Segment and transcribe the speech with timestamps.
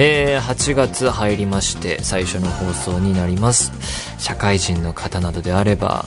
[0.00, 3.72] えー、8月入りまして最初の放送になります。
[4.18, 6.04] 社会人の方などであれば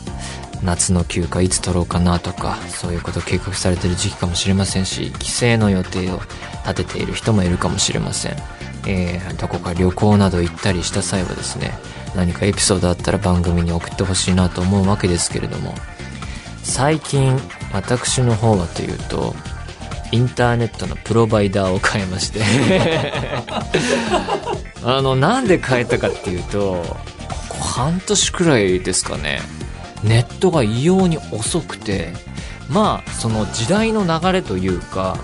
[0.63, 6.22] 夏の休暇いつ取ろうかなとかそういうこと計画されてる時期かもしれませんし帰省の予定を
[6.66, 8.38] 立てている人もいるかもしれません。
[8.88, 11.71] えー、どこか旅行など行ったりした際はですね
[12.16, 15.76] 何かエピソードあったら番組に送ってほしいなと思うわけですけれども
[16.63, 17.38] 最近
[17.73, 19.35] 私の方はというと
[20.11, 22.41] インターネットのプロバイダーを変えまして。
[24.84, 26.84] あのなんで変えたかっていうと
[27.49, 29.41] ここ半年くらいですかね。
[30.03, 32.13] ネットが異様に遅くて。
[32.71, 35.18] まあその時代の流れというか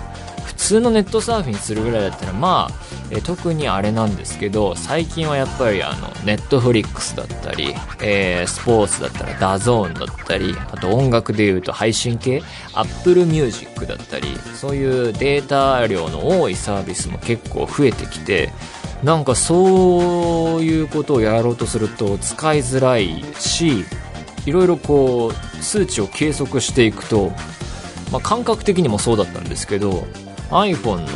[0.44, 2.74] 普通のネットサーフィンするぐらいだったらまあ
[3.10, 12.42] え特にあれなんですけど最近はやっぱりあのネットフリックスだったり、えー、スポーツだったら DAZN だったりあと音楽でいうと配信系
[12.74, 18.52] Apple Music だったりそういうデータ量の多いサービスも結構増えてきて
[19.02, 23.84] なんかそういうことをやろうとすると使いづらいし
[24.44, 27.30] いろいろこう数値を計測していくと、
[28.12, 30.06] まあ、感覚的にもそうだったんですけど
[30.50, 31.06] iPhone の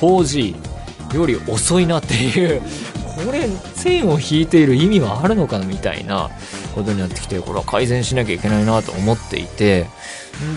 [0.00, 0.69] 4G
[1.14, 2.60] より遅いなっていう
[3.24, 6.30] これ線を引いている意味はあるのかなみたいな
[6.74, 9.86] ことになってきてこれは改善しなきゃいけないなと思っていて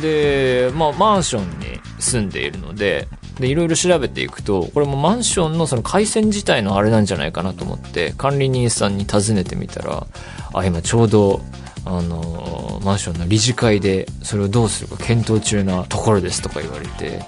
[0.01, 3.07] でまあマンションに住んでいるので
[3.39, 10.05] でいろいろ調べていくとこれもマンションのその回線自体のあれなんじゃないかなと思って管理人さんに尋ねてみたら
[10.53, 11.41] あ今ちょうど
[11.85, 17.23] あのマンションの理事会でそれをどうするか検討中なところですとか言われて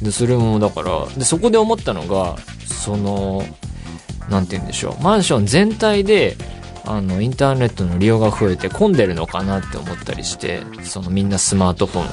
[0.00, 2.36] でそれもだからでそこで思ったのが
[2.72, 3.44] その
[4.28, 5.02] 何て言うんでしょう。
[5.02, 6.36] マンション全体で
[6.86, 12.06] あのインターネットの利用が増えて混んでるのかなって思ったりしてそのみんなスマートフォン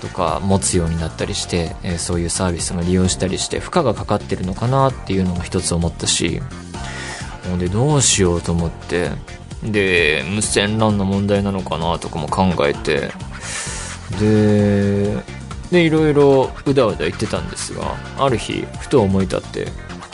[0.00, 6.40] とか持つようになったりして、えー、そういうサービスが利用したりして負荷がかかってるのかなっていうのも一つ思ったし
[7.48, 9.10] ほんでどうしようと思って。
[9.62, 13.10] で無線 LAN の問題なのかなとかも考えて。
[14.18, 19.68] ででいろいろうだうだ言ってたんですがある日ふと思い立って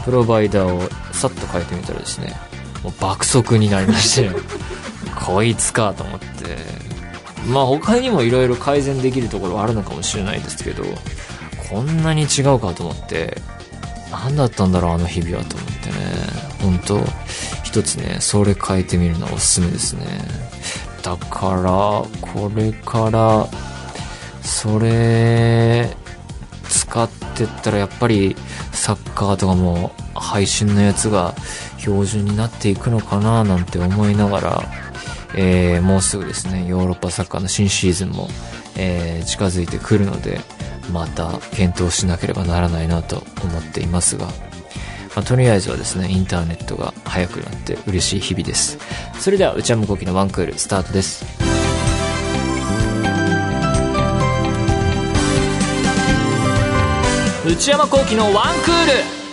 [0.09, 2.35] プロバイダーをさっと変えてみたらですね
[2.83, 4.31] もう爆速になりまして
[5.15, 6.57] こいつかと思って。
[7.47, 10.85] まあ他にもいろいろ改善できるところはあるのかもしれないですけど
[11.71, 13.41] こんなに違うかと思って
[14.11, 15.97] 何だったんだろうあの日々はと思ってね。
[16.63, 17.01] 本当
[17.63, 20.07] 一つねそれ変えてみるのはおすすめですね。
[21.03, 21.71] だから
[22.33, 23.47] これから
[24.43, 25.95] それ
[26.69, 28.35] 使ってったらやっぱり
[28.73, 31.35] サッカーとかも配信のやつが
[31.79, 34.63] 標準になっていくのかななんて思いながら、
[35.35, 38.29] えー、もうすぐですね、ヨーロッパサッカーの新シーズンも、
[38.77, 40.41] えー、近づいてくるので、
[40.93, 44.33] また検討しなければならないなと思っていますが、ま
[45.17, 48.79] あ、とりあえずはですね、インターネットが速くなって嬉しい日々です。
[49.19, 51.25] それでは、内山昂輝のワンクールスタートです。
[57.47, 59.28] 内山昂輝のワンクール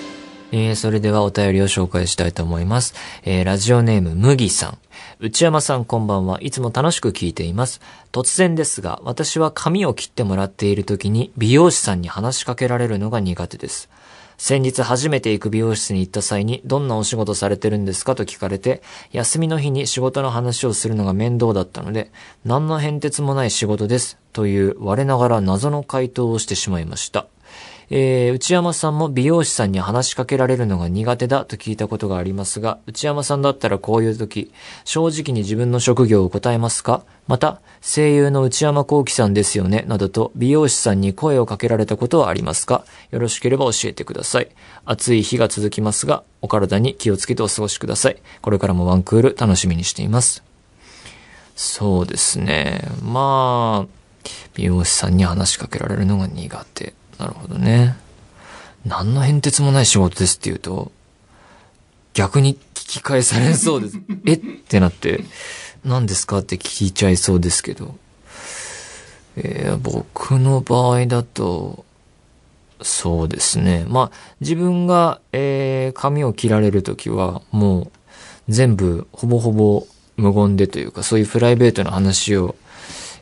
[0.51, 2.93] えー、それではお便りを紹介したいと思います。
[3.23, 4.77] えー、ラジオネーム、麦さん。
[5.19, 6.41] 内山さんこんばんは。
[6.41, 7.81] いつも楽しく聞いています。
[8.11, 13.89] 突然ですが、私は髪を切ってもらっている時に美容師さんに話しかけられるのが苦手です。
[14.37, 22.11] 先日初めて行く美容室に行った際に、どんなお仕事されてるんですかと聞かれて、休みの日に仕事の話をするのが面倒だったので、
[22.43, 24.17] 何の変哲もない仕事です。
[24.33, 27.27] という我ながら謎の回答をしてしまいました。
[27.89, 34.51] えー、内山さんも美容師さんに話しかけられるのが苦手だと聞いたことがありますが、内山さんだったらこういう時、
[34.83, 37.03] 正直に自分の職業を答えますか？
[37.27, 42.85] また、声優の内山幸輝さんですよね、などと美容師さんに声をかけられたことはありますか？
[43.11, 44.49] よろしければ教えてください。
[44.85, 48.17] 暑い日が続きますが、お体に気をつけてお過ごしください。
[48.41, 50.43] これからもワンクール楽しみにしています。
[51.55, 52.81] そうですね。
[53.01, 53.87] まあ、
[54.55, 56.93] 美容師さんに話しかけられるのが苦手。
[57.19, 57.95] なるほどね。
[58.85, 60.91] 何の変哲もない仕事ですって言うと、
[62.13, 63.99] 逆に聞き返されそうです。
[64.25, 64.33] え？
[64.33, 65.23] ってなって、
[65.83, 66.39] 何ですか？
[66.39, 67.95] って聞いちゃいそうですけど。
[69.37, 71.83] えー、僕の場合だと、
[72.81, 73.85] そうですね。
[73.87, 77.91] まあ、自分が、えー、髪を切られるときは、もう、
[78.47, 82.55] 全部、ほぼほぼ無言でというか、そういうプライベートな話を、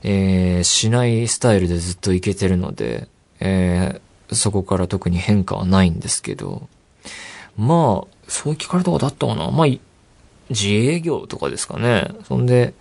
[0.03, 3.07] えー、しないスタイルでずっといけてるので、
[3.45, 6.69] えー、そこから特に変化はないんですけど、
[7.57, 9.67] まあ、そう聞かれたことあったかなまあ、
[10.49, 12.07] 自営業とかですかね。
[12.25, 12.73] そんで、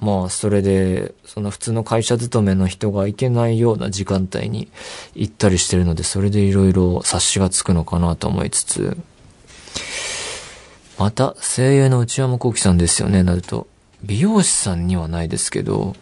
[0.00, 4.68] まあ、それで、その普通の会社勤めの人が行けないような時間帯に
[5.14, 8.96] 行ったりしてるので、それでいろいろ察しがつくのかなと思いつつ、
[10.96, 13.66] また、声優の内山幸輝さんですよね、なると。
[14.04, 15.96] 美容師さんにはないですけど、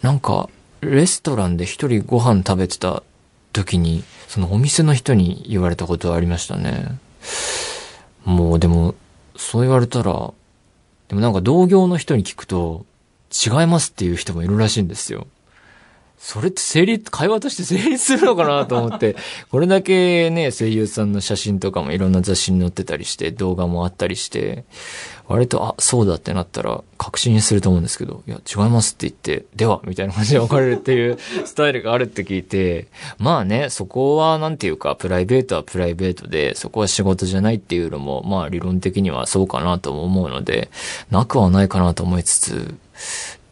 [0.00, 0.48] なんか、
[0.82, 3.04] レストランで一人ご飯食べてた
[3.52, 6.98] 時に、そのお店の人に言われたことはありましたね。
[8.24, 8.96] もうでも、
[9.36, 10.32] そう言われたら、
[11.08, 12.84] でもなんか同業の人に聞くと、
[13.32, 15.28] 違いますっていう人もいるらしいんですよ。
[16.22, 19.16] それって成立、会話として成立するのかなと思って、
[19.50, 24.64] これだけね、声優さんの写真とかもいろんな雑誌に載ってたりして、動画もあったりして、
[25.26, 32.86] 割と、あ、そうだってなったら、確信すると思うんですけど、いや、違いますって言って、では、みたいな感じで別れるっていう スタイルがあるって聞いて、
[33.18, 40.70] まあね、そこは、なんていうか、プライベートはプライベートで、そこは仕事じゃないっていうのも、まあ理論的にはそうかなと思うので、
[41.10, 42.74] なくはないかなと思いつつ、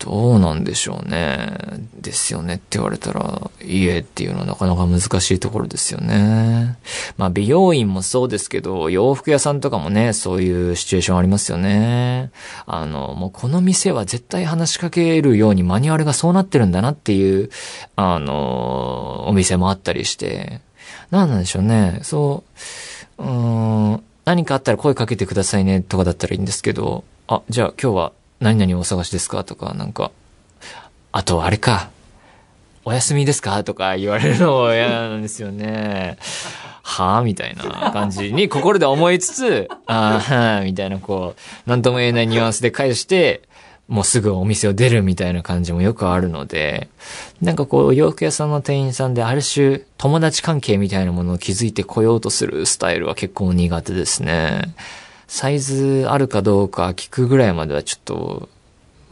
[0.00, 1.58] どうなんでしょうね。
[2.00, 6.78] ですよねって言われたら、いえっていうのはなかなか難しいところですよね。
[7.18, 12.30] まあ美容院もそうですけど、洋服屋さんとかもね、そういうシチュエーションありますよね。
[12.66, 17.50] あの、もうこの店は絶対話しかけるようにマニュアルがそうなってるんだなっていう、
[17.96, 20.62] あの、お店もあったりして。
[21.10, 22.00] なんなんでしょうね。
[22.02, 22.44] そ
[23.18, 29.44] う、うん、何かあったら声かけてくださいねとかだったらいいんですけど、あ、じゃあ今日は何々お探しですか？
[29.44, 30.10] とか、なんか、
[31.12, 31.90] あとあれか、
[32.84, 33.62] お休みですか？
[33.64, 36.16] とか言われるのも嫌なんですよね。
[36.82, 41.34] はぁみたいな感じに心で思いつつ、ああ、はみたいなこ
[41.66, 43.42] う、なんとも言えないニュアンスで返して、
[43.86, 46.88] もうすぐお店を出るみたいな感じもよくあるので、
[47.42, 54.74] なんかこう、洋服屋さんの店員さんである種、友達関係みたいなものを築いてこようとするスタイルは結構苦手ですね。
[55.30, 58.48] サイズあるかどうか聞くぐらいまではちょっと、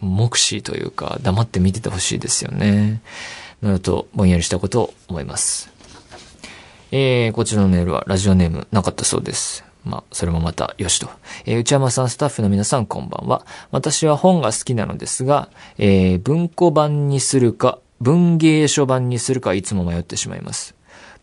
[0.01, 3.01] 目視というか、黙って見ててほしいですよね。
[3.63, 5.71] なると、ぼんやりしたことを思います。
[6.91, 9.65] えー、こちらのメールはラジオネームなかったそうです。
[9.85, 11.09] まあ、それもまた、よしと。
[11.47, 13.47] えー、内山さん、スタッフの皆さん、こんばんは。
[13.71, 20.75] 私は本が好きなのですが、えー、文庫版にするか、文芸書版にするか、いつも迷ってしまいます。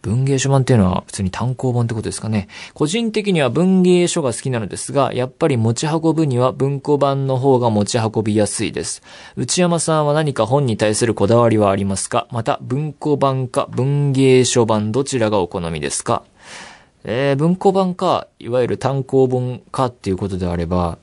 [0.05, 2.47] 文芸書版っていうのは普通に単行本ってことですかね。
[2.75, 9.01] 個人的には文芸書が好きなのですが、やっぱり持ち運ぶには文庫版の方が持ち運びやすいです。
[9.35, 12.27] 内山さんは何か本に対するこだわりはありますか？
[12.31, 16.23] また、文庫版か文芸書版どちらがお好みですか？
[17.03, 20.99] えー、文庫版か、いわゆる単行本かっていうことであれば、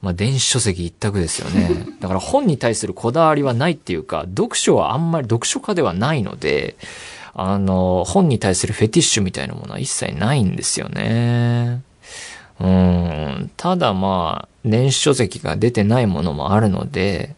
[0.00, 1.86] まあ、電子書籍一択ですよね。
[2.00, 6.76] だから本に対するこだわりはないっていうか、読書はあんまり読書家ではないので、
[7.34, 11.82] あの、本に対するフェティッシュみたいなものは一切ないんですよね。
[12.60, 13.50] うん。
[13.56, 17.34] ただまあ、電子書籍が出てないものもあるので、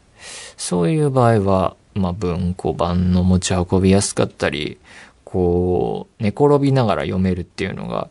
[0.57, 4.79] そういう場合は、まあ文庫版の持ち運びやすかったり、
[5.25, 8.09] こう、寝転びながら読めるっていうのが、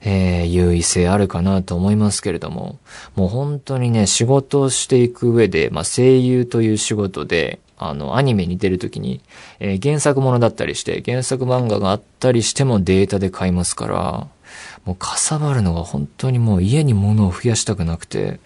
[0.00, 2.78] えー、優位性あるかなと思いますけれども、
[3.14, 9.20] もう本当にね、仕事をしていく上で、まあ声優という仕事で、あの、アニメに出るときに、
[9.60, 14.28] えー、原作ものだったりして、原作漫画があったりしてもデータで買いますから、
[14.84, 18.40] もうかさばるのが本当にもう家に物を増やしたくなくて、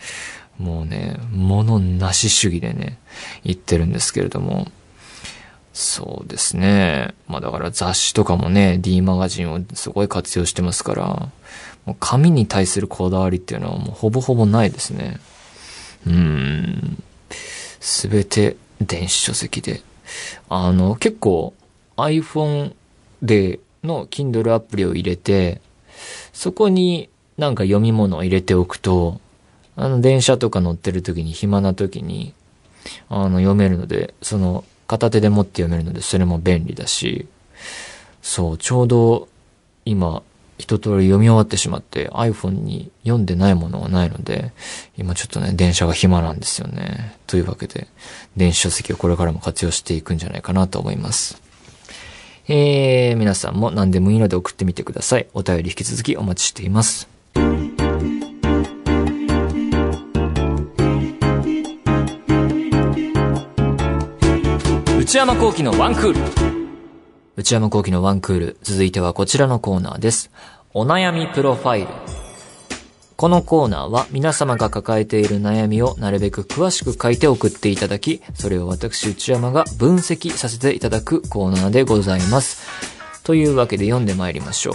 [0.59, 2.99] もうね、物なし主義でね、
[3.45, 4.69] 言ってるんですけれども、
[5.73, 7.15] そうですね。
[7.27, 11.05] まあだから雑誌とかもね、D マガジンをすごい活用してますから、
[11.87, 15.19] もう紙に対するこだわりっていうのはもうほぼほぼないですね。
[16.07, 17.03] うーん。
[17.81, 19.83] すべて電子書籍で。
[20.49, 21.55] あの、結構
[21.97, 22.75] iPhone
[23.23, 25.61] での Kindle アプリを入れて、
[26.33, 27.09] そこに
[27.39, 29.21] なんか読み物を入れておくと、
[29.77, 32.35] あの、電車とか乗ってる時に暇な時に、
[33.09, 37.27] あの、読めるので、その、片手で持って読めるので、それも便利だし、
[38.21, 39.29] そう、ちょうど
[39.85, 40.23] 今、
[40.59, 44.53] 一通り読み終わってしまって iPhone に読んでないものはないので、
[44.97, 47.17] 今ちょっとね、電車が暇なんですよね。
[47.27, 47.89] というわけで、
[48.37, 51.43] 電子書籍をこれからも活用していくんじゃないかなと思います。
[52.49, 55.27] えー、皆さんも何でもいいので送ってみてください。
[55.35, 57.09] お便り引き続きお待ちしています。
[64.99, 66.62] 内山幸喜のワンクール。
[67.35, 68.57] 内山幸喜のワンクール。
[68.63, 70.31] 続いてはこちらのコーナーです。
[70.75, 71.89] お悩みプロファイル。
[73.17, 82.67] このコーナーは皆様が抱えている悩みをなるべく詳しく書いて送っていただき、それを私内山が分析させていただくコーナーでございます。
[83.25, 84.73] というわけで読んで参りましょ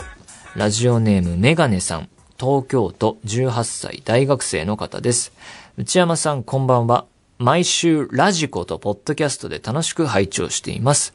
[0.55, 0.57] う。
[0.57, 2.09] ラジオネームメガネさん。
[2.39, 5.31] 東京都18歳大学生の方です。
[5.77, 7.05] 内山さんこんばんは。
[7.37, 11.13] 毎週ラジコとポッドキャストで楽しく拝聴しています。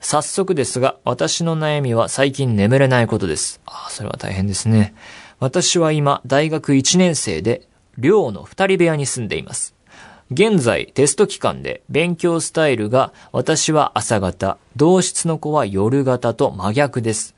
[0.00, 3.60] 早速ですが、私の悩みは最近眠れないことです。
[3.66, 4.94] ああ、それは大変ですね。
[5.40, 9.74] 私は今、大学1年生で、寮の二人部屋に住んでいます。
[10.30, 17.34] 現在、テスト期間で、勉強スタイルが、私は朝型、同室の子は夜型と真逆です。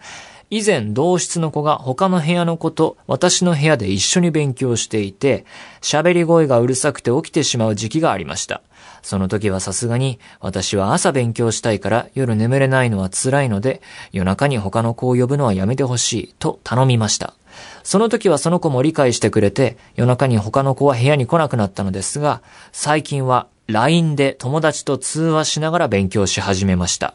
[0.48, 5.44] 以前、同室の子が他の部屋の子と私の部屋で一緒に勉強していて、
[5.80, 8.62] 喋り声がうるさくて起きてしまう時期がありました。
[9.02, 13.80] その時はさすがに、私は朝勉強したいから夜眠れないのは辛いので、
[14.12, 17.34] 夜中に他の子を呼ぶのはやめてほしいと頼みました。
[17.82, 27.14] その時はその子も理解してくれて、夜中に他の子は部屋に来なくなったのですが、最近は LINE で友達と通話しながら勉強し始めました。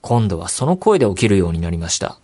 [0.00, 2.18] 今度はその声で起きるようになりました。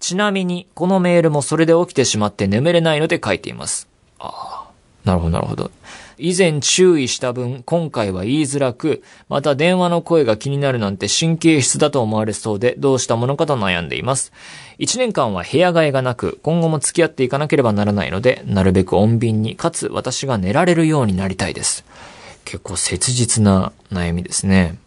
[0.00, 3.88] ちなみに、このメールもそれで起きてしまって眠れないので書いています。
[4.18, 4.70] ああ、
[5.04, 5.70] なるほど、なるほど。
[6.18, 14.32] 以前注意した分、今回は言いづらく、また電話の声が気になるなんて神経質だと思われそうで、どうしたものかと悩んでいます。
[14.78, 21.84] 一年間は部屋替えがなく、今後も付き合っていかなければならないので、なるべく穏便に、かつ私が寝られるようになりたいです。
[22.44, 24.78] 結構切実な悩みですね。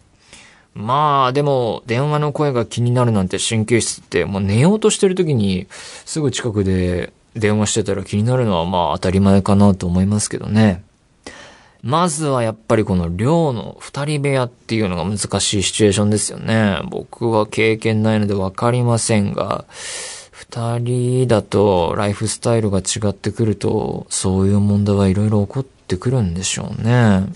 [0.74, 5.66] まあ、でも、電話の声が気になるなんて神経質って、もう寝ようとしてる時に、
[6.04, 10.82] すぐ近くで電話してたら気になるのはまあ当たり前かなと思いますけどね。
[11.82, 16.78] まずはやっぱりこの寮の二人部屋っていうのが難しいシチュエーションですよね。
[16.88, 19.64] 僕は経験ないのでわかりませんが、
[20.30, 27.26] 二人だとライフスタイルが違ってくると、そういう問題はいろいろ起こってくるんでしょうね。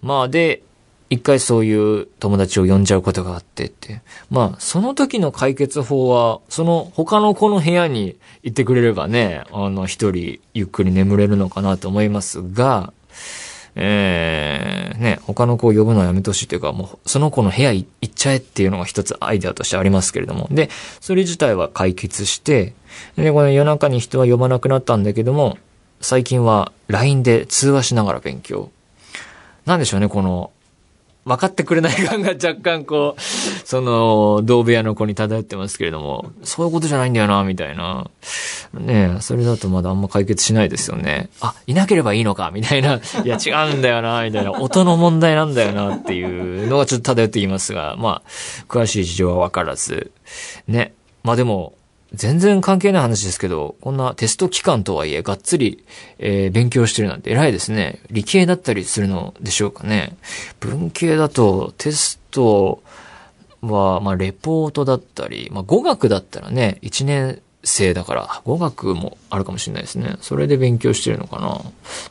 [0.00, 0.62] まあで、
[1.08, 4.00] 一回そういう友達を呼んじゃうことがあってって。
[4.30, 8.14] まあ、その時の解決法は、その他の子の部屋に
[8.44, 12.92] 行ってくれればね、あの、一人ゆっくり眠れるのかなと思いますが、
[13.82, 20.48] えー、ね、他の子を呼ぶのはやめてほしいというか、もう、その子の部屋行っちゃえっていうのが一つアイデアとしてありますけれども。
[20.50, 20.68] で、
[21.00, 22.74] それ自体は解決して、
[23.16, 25.56] で、この夜中に人は呼ばなくなったんだけども、
[26.02, 28.70] 最近は LINE で通話しながら勉強。
[29.64, 30.50] なんでしょうね、この、
[31.24, 33.20] 分かってくれない感が 若干こう、
[33.64, 38.06] その、同部屋の子に漂ってますけれども、そういうことじゃないんだよな、みたいな。
[38.72, 41.28] ねえ、それだとまだあんま解決しないですよね。
[41.40, 43.00] あ、いなければいいのか、みたいな。
[43.24, 44.52] いや、違うんだよな、みたいな。
[44.52, 48.30] 音の問題なんだよな、っていうのがちょっと漂っていますが、まあ、
[48.68, 50.10] 詳しい事情は分からず。
[50.68, 50.94] ね。
[51.22, 51.74] まあでも、
[52.12, 55.84] 全然関係ない話ですけど、こんなテスト期間とはいえ、がっつり、
[56.18, 58.00] えー勉強してるなんて偉いですね。
[58.10, 60.16] 理系だったりするのでしょうかね。
[60.58, 62.82] 文系だと、テスト
[63.62, 70.16] は、まあ、レポートだったり、まあ、語学だったらね、1年生だから、語学もあるかもしれないですね。
[70.20, 71.60] それで勉強してるのかな。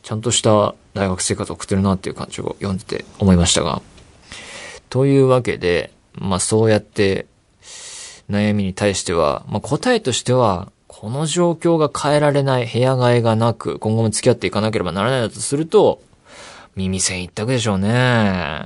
[0.03, 3.81] ちゃんとした大学生活を送ってるなっていう感じを読んでて思いましたが。
[4.89, 7.25] というわけで、まあ、そうやって、
[8.29, 16.01] 悩みに対しては、まあ、答えとしては、この状況が変えられない、部屋替えがなく、今後も付き合っていかなければならないだとすると、
[16.75, 18.63] 耳栓一択でしょうね。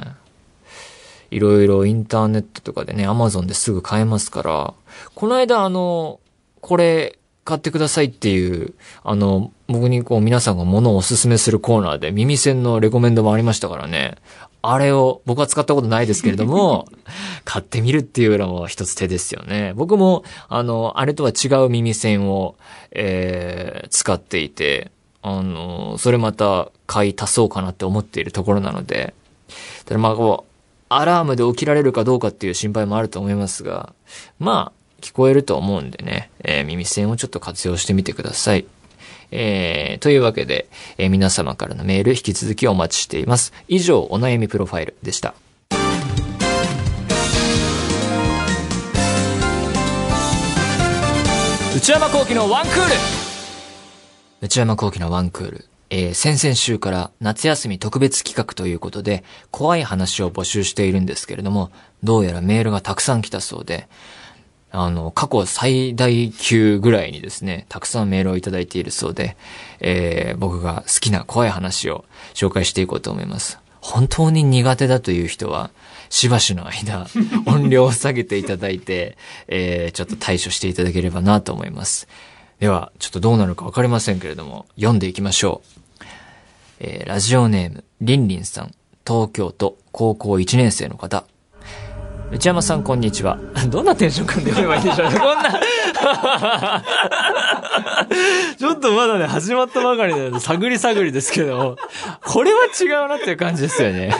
[1.31, 4.73] いろいろインターネットとかでね、アマゾンですぐ買えますから、
[5.15, 6.19] この間あの、
[6.61, 14.15] これ買ってくださいっていう、あの、僕にこう皆さんが物をおすすめするコーナーで耳栓のレコメンドもありましたからね。
[14.65, 16.87] あれを僕は使ったことないですけれども、
[17.43, 19.73] 買ってみるっていうのも一つ手ですよね。
[19.75, 22.55] 僕も、あの、あれとは違う耳栓を、
[22.91, 24.89] えー、使っていて、
[25.21, 29.13] あの、それまた買い足そうかなって思っているところなので、
[29.85, 30.53] ただまあこう、
[30.87, 33.93] アラームで起きられるかどうかっていう心配もあると思いますが、
[34.39, 38.65] まあ、聞こえると思うんでね、えー耳栓をちょっと活用してみてください。
[39.31, 43.53] えー、というわけで、えー皆様からのメール引き続きお待ちしています。
[43.67, 45.33] 以上、お悩みプロファイルでした。
[51.75, 52.91] 内山幸喜のワンクール
[54.41, 55.65] 内山幸喜のワンクール。
[55.89, 61.71] えー先々週から夏休み特別企画ということで、怖い話を募集しているんですけれども、
[62.03, 63.87] どうやらメールがたくさん来たそうで、
[64.75, 69.37] あの、過去最大級ぐらいにですね、たくさんメールをいただいているそうで、
[69.79, 73.59] えー僕が好きな怖い話を紹介していこうと思います。
[73.81, 75.69] 本当に苦手だという人は、
[76.09, 77.05] しばしの間、
[77.45, 79.15] 音量を下げていただいて、
[79.47, 82.07] えー、ちょっと対処していただければなと思います。
[82.59, 85.61] では、ちょっとどうなるかわかりませんけれども、読んでいきましょ
[86.01, 86.05] う。
[86.79, 88.73] えー、ラジオネーム、りんりんさん、
[89.05, 91.25] 東京都高校1年生の方。
[92.33, 93.37] 内山さん、こんにちは。
[93.69, 95.53] どんなテンション感で読めばいいんでしょうね、 こんな。
[98.57, 101.77] ちょっとまだね、始まったばかりなので、探り探りですけど、
[102.25, 104.15] これは違うなっていう感じですよね。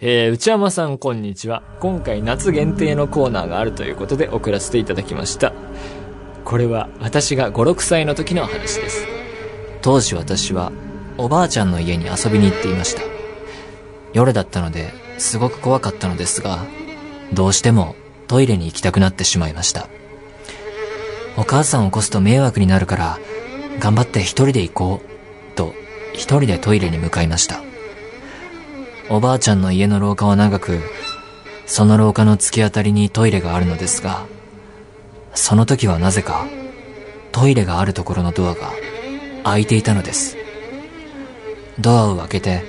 [0.00, 1.64] えー、内山さん、こんにちは。
[1.80, 5.52] 今回夏限定のコーナーがあるということで送らせていただきました。
[6.44, 9.04] これは私が5、6歳の時の話です。
[9.82, 10.70] 当時私は
[11.16, 13.02] おばあちゃんの家に遊びに行っていました。
[14.12, 16.64] 夜だったので、すごく怖かったのですが、
[17.32, 17.96] どうしても
[18.26, 19.88] トイレに行きたくなってしまいました。
[21.36, 23.18] お母さんを起こすと迷惑になるから、
[23.78, 25.74] 頑張って一人で行こう、と
[26.12, 27.62] 一人でトイレに向かいました。
[29.10, 30.80] おばあちゃんの家の廊下は長く、
[31.66, 34.26] その廊下の突き当たりにトイレがあるのですが、
[35.34, 36.46] その時はなぜか、
[37.30, 38.72] トイレがあるところのドアが
[39.44, 40.36] 開いていたのです。
[41.78, 42.64] ドアを開けて、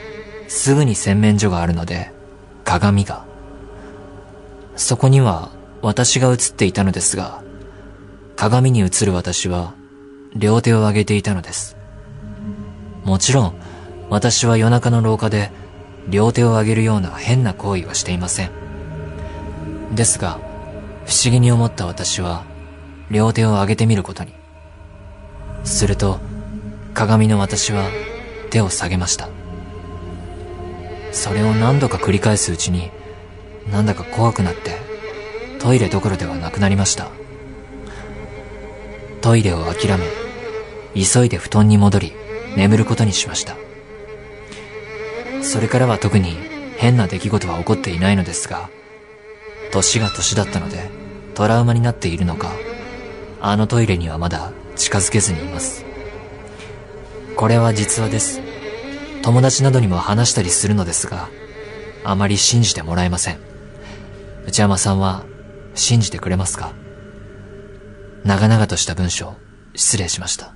[0.48, 2.12] すぐに洗面所があるので、
[2.70, 3.26] 鏡が。
[4.76, 5.50] そこには
[5.82, 7.42] 私が映っていたのですが、
[8.36, 9.74] 鏡に映る私は
[10.36, 11.76] 両手を上げていたのです。
[13.04, 13.56] もちろん、
[14.12, 15.52] 私は夜中の廊下で
[16.10, 18.52] 両手を上げるような変な行為はしていません。
[19.96, 20.38] ですが、
[21.08, 22.44] 不思議に思った私は、
[23.10, 24.36] 両手を上げてみることに。
[25.64, 26.20] すると、
[26.94, 27.90] 鏡の私は
[28.52, 29.39] 手を下げました。
[31.12, 32.92] それを何度か繰り返すうちに、
[33.72, 34.78] なんだか怖くなって、
[35.60, 37.10] トイレどころではなくなりました。
[39.22, 40.06] トイレを諦め、
[40.96, 42.14] 急いで布団に戻り、
[42.56, 43.56] 眠ることにしました。
[45.42, 46.38] それからは特に
[46.78, 48.70] 変な出来事は起こっていないのですが、
[49.72, 50.90] 年が年だったので、
[51.36, 52.52] トラウマになっているのか、
[53.42, 55.86] あのトイレにはまだ近づけずにいます。
[57.36, 58.49] これは実話です。
[59.22, 61.30] 友達などにも話したりするのですが、
[62.04, 63.40] あまり信じてもらえません。
[64.46, 65.26] 内山さんは
[65.76, 66.74] 信じてくれますか？
[68.24, 69.36] 長々とした文章、
[69.76, 70.54] 失礼しました。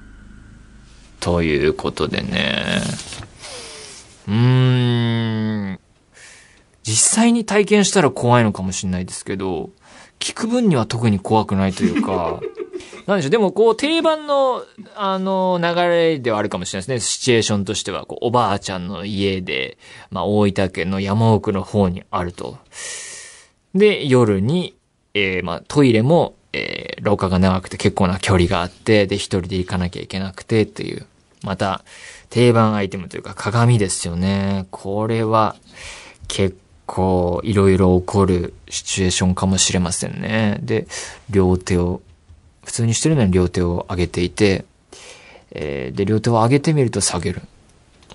[1.19, 2.81] ということでね。
[4.27, 5.79] うーん。
[6.83, 9.69] 実際に体験したら怖いのかもしれないですけど、
[10.19, 12.41] 聞く分には特に怖くないというか、
[13.05, 14.63] なんでしょう、でもこう定番の、
[14.95, 17.11] あの、流れではあるかもしれないですね。
[17.11, 19.77] シチュエーションとしては、こう、おばあちゃんの家で、
[20.09, 22.57] まあ、大分県の山奥の方にあると。
[23.75, 24.75] で、夜に、
[25.13, 31.05] えー、まあ、トイレも、えー、廊下が長くて結構な距離があって、で、一人で行かなきゃいけなくてっていう、
[31.43, 31.83] また、
[32.29, 34.65] 定番アイテムというか鏡ですよね。
[34.71, 35.55] これは、
[36.27, 40.59] 結構、いろいろ起こるシチュエーションかもしれませんね。
[40.61, 40.87] で、
[41.29, 42.01] 両手を、
[42.63, 44.65] 普通にしてるのに両手を上げていて、
[45.51, 47.41] えーで、両手を上げてみると下げる。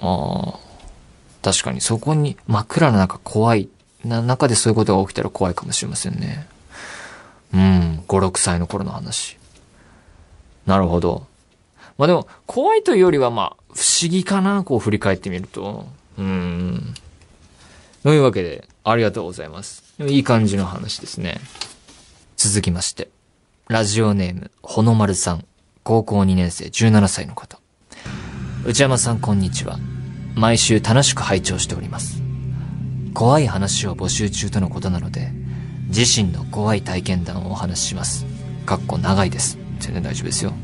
[0.00, 0.58] ああ、
[1.42, 3.68] 確かにそこに真っ暗な中怖い、
[4.04, 6.46] な、中でそういうことが起きたら怖いかもしれませんね。
[7.54, 9.38] うん、5、6歳の頃の話。
[10.66, 11.26] なるほど。
[11.96, 15.86] まあでも、怖いというよりはまあ、不思議かな、こう振り返ってみると。
[16.18, 16.94] うん。
[18.02, 19.82] というわけで、ありがとうございます。
[20.00, 21.40] いい感じの話ですね。
[22.36, 23.08] 続きまして。
[23.68, 25.44] ラジオネーム、ほのまるさん。
[25.82, 27.60] 高校2年生、17歳の方。
[28.64, 29.78] 内山さん、こんにちは。
[30.34, 32.22] 毎週楽しく拝聴しております。
[33.12, 35.32] 怖い話を募集中とのことなので、
[35.88, 38.24] 自身の怖い体験談をお話しします。
[38.64, 39.58] かっこ長いです。
[39.80, 40.54] 全然大丈夫ですよ。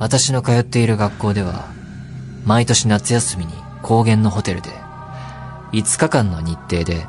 [0.00, 1.68] 私の通っている学校では、
[2.44, 4.70] 毎年夏休みに高原のホテルで、
[5.70, 7.06] 5日間の日程で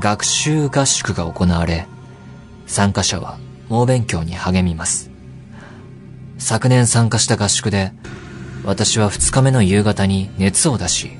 [0.00, 1.86] 学習合宿が行われ、
[2.66, 3.38] 参加者は
[3.72, 5.10] 猛勉強に励みます。
[6.36, 7.92] 昨年参加した合宿で、
[8.64, 11.12] 私は2日目の夕方に熱を出し、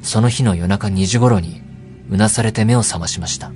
[0.00, 1.62] その日の夜中2時頃に
[2.10, 3.50] うなされて目を覚ましました。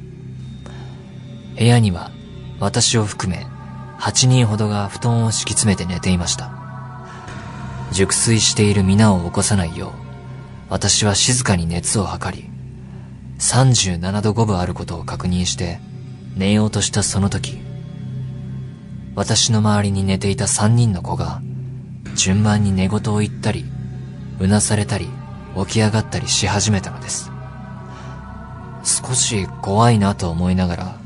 [1.57, 2.11] 部屋には
[2.59, 3.47] 私を含め
[4.01, 6.51] 8人ほどが布団を敷き詰めて寝ていました。
[7.93, 9.93] 熟睡している皆を起こさないよう、
[10.71, 12.51] 私は静かに熱を測り、
[13.39, 15.79] 37度5分あることを確認して、
[16.35, 17.68] 寝ようとしたその時、
[19.19, 21.43] 私の周りに寝ていた3人の子が、
[22.15, 23.65] 順番に寝言を言ったり、
[24.39, 25.09] うなされたり、
[25.57, 27.33] 起き上がったりし始めたのです。
[28.85, 31.01] 少し怖いなと思いながら、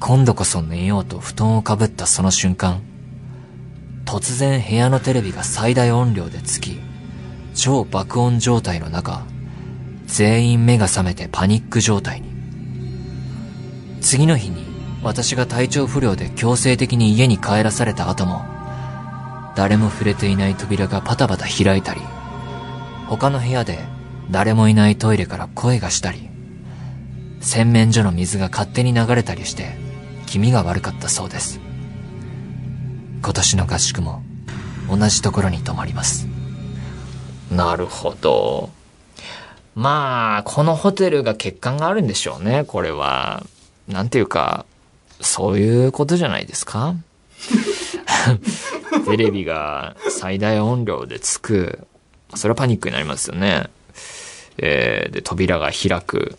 [0.00, 2.80] 今度こそ寝ようと布団をかぶったその瞬間、
[4.06, 6.80] 突然部屋のテレビが最大音量でつき、
[7.54, 9.26] 超爆音状態の中、
[10.06, 12.28] 全員目が覚めてパニック状態に。
[14.00, 14.67] 次の日に
[15.02, 18.42] 私が体調不良で強制的に家に帰らされた後も、
[19.54, 22.00] 誰も触れていない扉がパタパタ開いたり、
[23.06, 23.78] 他の部屋で
[24.30, 26.28] 誰もいないトイレから声がしたり、
[27.40, 29.76] 洗面所の水が勝手に流れたりして
[30.26, 31.60] 気味が悪かったそうです。
[33.22, 34.22] 今年の合宿も
[34.90, 36.26] 同じところに泊まります。
[37.50, 38.70] なるほど。
[39.74, 43.44] まあ、このホテルが欠陥があるんでしょうね、これは。
[43.86, 44.66] なんていうか、
[45.20, 46.94] そういうことじゃないですか？
[49.06, 51.86] テレビが最大音量でつく。
[52.34, 53.68] それはパニックになりますよね。
[54.58, 56.36] えー、で、扉が開く。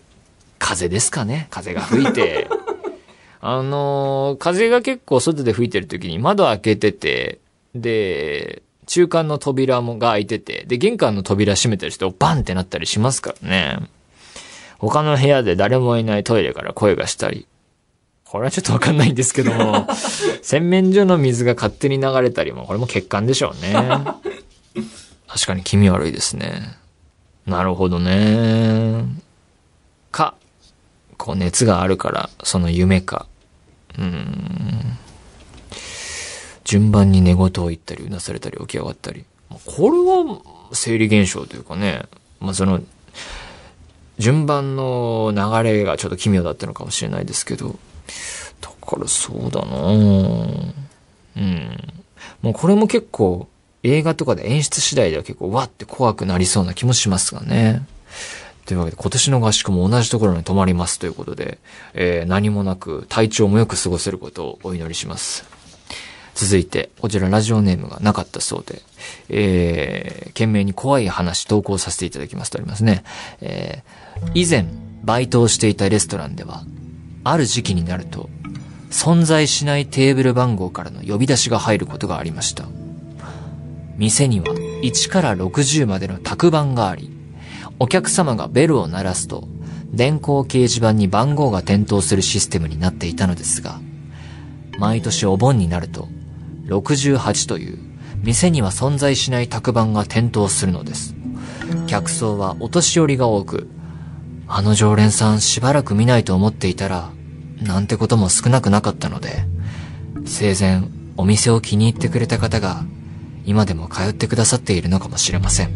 [0.60, 1.48] 風ですかね？
[1.50, 2.48] 風が吹いて。
[3.42, 7.40] あのー風が結構外で吹いてる時に窓開けてて、
[7.74, 13.80] で、中間の扉もが開いてて、で、玄関の扉閉めたりしてバンってなったりしますからね。
[14.80, 17.48] 他の部屋で誰もいないトイレから声がしたり。
[18.30, 19.88] これはちょっとわかんないんですけども、
[20.44, 23.74] 洗面所の水が勝手に流れたりも、これも欠陥でしょうね。
[25.28, 26.78] 確かに気味悪いですね。
[27.48, 29.04] なるほどね。
[30.12, 30.36] か、
[31.18, 33.26] こう熱があるから、その夢か。
[33.98, 34.98] うーん。
[36.66, 39.26] 順番に寝言を言ったり、うなされたり、起き上がったり。
[39.66, 40.40] これは、
[40.72, 42.04] 生理現象というかね、
[42.40, 42.80] まあ、その、
[44.20, 47.80] 順番の流れがちょっと奇妙だったのかもしれないですけど、
[48.62, 49.78] だからそうだな
[51.38, 51.78] うん。
[52.42, 53.48] もうこれも結構、
[53.84, 57.86] 映画とかで演出次第では結構わって怖くなりそうな気もしますがね。
[58.66, 61.58] というわけで今年の合宿も同じところに泊まりますということで、
[61.94, 65.46] えー何もなく体調もよく過ごせることをお祈りします。
[66.36, 68.82] 続いて、こちらラジオネームがなかったそうで、
[69.30, 73.04] えー、懸命に怖い話投稿させていただきますとありますね。
[73.42, 74.66] えー以前、
[75.04, 76.64] バイトをしていたレストランでは、
[77.24, 78.30] ある時期になると、
[78.90, 82.66] 存在しないテーブル番号からの呼び出しが入ることがありました。
[83.98, 87.12] 店には1から60までの卓番があり、
[87.80, 89.48] お客様がベルを鳴らすと、
[89.92, 93.80] 電光掲示板に番号が点灯するシステムになっていたのですが、
[94.80, 96.08] 毎年お盆になると、
[96.68, 97.80] 68という、
[98.24, 101.16] 店には存在しない卓番が点灯するのです。
[101.88, 103.68] 客層はお年寄りが多く、
[104.52, 107.12] あの常連さんしばらく見ないと思っていたら、
[107.62, 109.46] なんてことも少なくなかったので、
[110.26, 110.82] 生前
[111.18, 112.84] お店を気に入ってくれた方が、
[113.46, 115.72] 今でも通ってくださっているのかもしれません。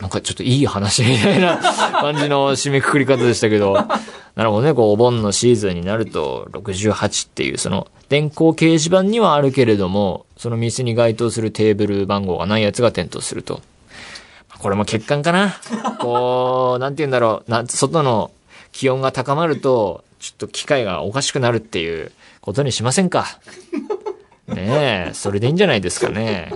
[0.00, 1.58] なんかちょっといい話みたいな
[1.92, 3.72] 感じの締めくくり方でしたけど、
[4.34, 13.62] なるほどね、こうお盆のシーズンになると68っていうその電光掲示板にはあるけれども、その店に該当するテーブル番号がないやつが点灯すると。
[14.60, 15.56] これも欠陥かな
[15.98, 18.30] こう、なんて言うんだろう、な、外の
[18.72, 23.26] 気温が高まると、ちょっと機械がおかしくなるっていうことにしませんか。
[24.48, 26.52] ねえ、それでいいんじゃないですかね。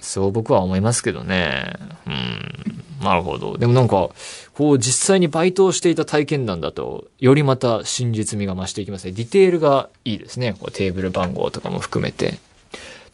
[0.00, 1.74] そう僕は思いますけどね。
[2.06, 3.04] うん。
[3.04, 3.58] なるほど。
[3.58, 4.10] でもなんか、
[4.54, 9.12] こう実際にバイトをしていた体験談だと、よりまた真実味が増していきますね。
[9.12, 10.54] ディテールがいいですね。
[10.58, 12.38] こうテーブル番号とかも含めて。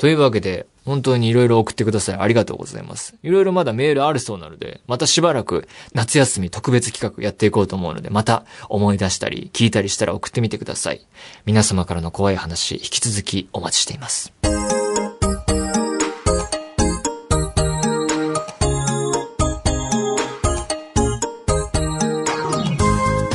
[0.00, 2.16] というわけで、本当にいろいろ送ってください。
[2.16, 3.16] ありがとうございます。
[3.22, 11.06] いろいろまだメールあるそうなので、またしばらく夏休み特別企画やっていこうと思うので、また思い出したり聞いたりしたら送ってみてください。
[11.44, 14.32] 皆様からの怖い話、引き続きお待ちしています。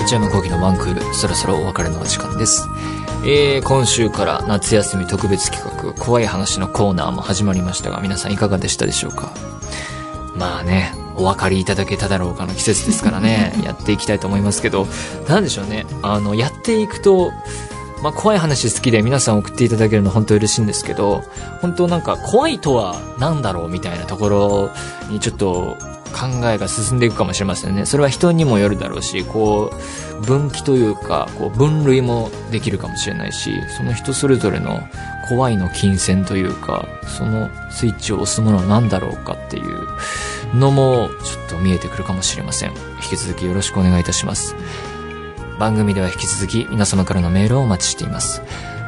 [0.03, 2.67] 内山講義のワンクール、そろそろお別れのお時間です。
[3.27, 9.33] えー、今週から夏休み特別企画、怖い話のコーナーも始まりましたが、皆さんいかがでしたでしょうか？
[10.35, 14.85] まあね、お分かりいただけただろうかの季節ですからね、やっていきたいと思いますけど、
[15.27, 17.31] 何でしょうね、あの、やっていくと、
[18.05, 21.23] まあ、怖い話好きで皆さん送っていただけるの本当嬉しいんですけど、
[21.59, 24.71] 本当なんか怖いとは何だろうみたいなところ
[25.09, 25.75] にちょっと
[26.13, 27.87] 考えが進んでいくかもしれませんね。
[27.87, 29.73] それは人にもよるだろうし、こ
[30.21, 34.87] う、分岐というか、こう、分類もできるかもしれないし、その人それぞれの
[35.27, 36.87] 怖いの金銭というか、
[37.17, 39.87] そのスイッチを押すものは何だろうかっていう
[40.55, 42.69] のも、ちょっと見えてくるかもしれません。
[43.01, 44.55] 引き続きよろしくお願いいたします。
[45.59, 48.41] 番組では引き続き皆様からのメールをお待ちしています。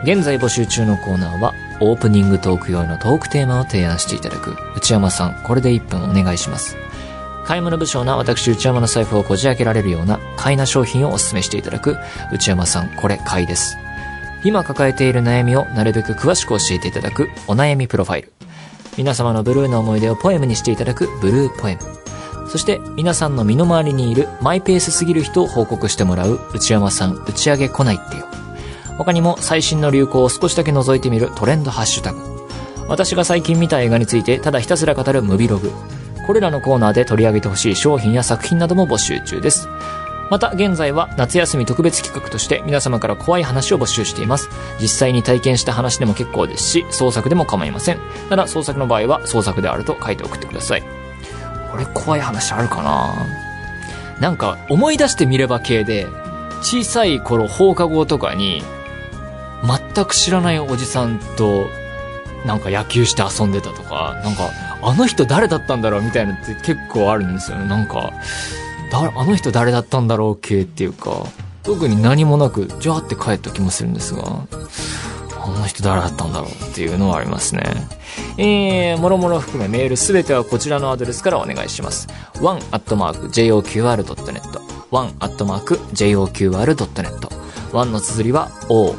[0.04, 6.78] 現在募集中のコーナーは、オープニングトーク用のトークテーマを提案していただく、内山さん、これで1分お願いします。
[7.46, 11.96] 買い物不詳な私内山の財布をこじ開けられるような買いな商品をお勧めしていただく
[12.34, 13.78] 内山さんこれ買いです。
[14.44, 18.34] 今抱えている悩みをなるべく詳しく教えていただくお悩みプロファイル。
[18.98, 22.07] 皆様のブルーな思い出をポエムにしていただくブルーポエム。
[22.48, 28.26] そして皆さんの身の回りにいるマイペースすぎる人を報告してもらう内山さん打ち上げ来ないってよ。
[28.98, 32.20] 他にも最新の流行を少しだけ覗いてみるトレンドハッシュタグ。
[32.88, 35.72] 私が最近見た映画についてただひたすら語るムビログ。
[36.26, 39.68] これらのコーナーで取り上げてほしい商品や作品なども募集中です。
[40.30, 44.50] また現在は夏休み特別企画として皆様から怖い話を募集しています。
[44.82, 48.00] 実際に体験した話でも結構ですし、創作でも構いません。
[48.30, 51.07] ただ創作の場合は創作であると書いて送ってください。
[51.72, 53.14] これ怖い話あるかな？
[54.20, 56.08] なんか思い出してみれば系で、
[56.62, 58.64] 小さい頃放課後とかに、
[59.94, 61.68] 全く知らないおじさんと、
[62.46, 64.50] なんか野球して遊んでたとか、なんか、
[64.82, 67.68] あの人誰だったんだろうみたいなって結構あるんですよね。
[67.68, 68.14] なんか、
[68.92, 71.26] だあの人誰だったんだろう系っていうか、
[71.64, 74.24] 特に何もなく、じゃあって帰った気もするんですが、
[75.48, 77.64] あの人誰だったんだろうっていうのはありますね。
[78.38, 82.08] えー、もろもろ含めメールすべてはこちらのアドレスからお願いします。
[82.42, 84.42] one.joqr.net
[84.92, 87.38] one.joqr.net
[87.72, 88.96] 1の綴りは one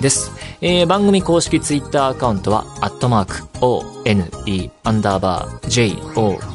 [0.00, 0.32] です。
[0.60, 3.42] えー、番組公式ツイッターアカウントは、アットマーク、
[4.06, 4.30] one,
[4.82, 5.98] アンダーバー、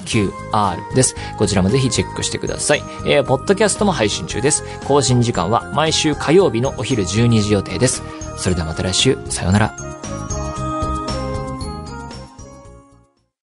[0.01, 1.15] joqr です。
[1.37, 2.83] こちらもぜひチェックしてください。
[3.05, 4.63] えー、ポッドキャストも配信中です。
[4.87, 8.03] 更新時間は毎週火曜日のお昼12時予定です。
[8.39, 9.98] それではまた来週、さようなら。